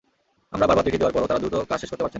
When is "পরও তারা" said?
1.15-1.41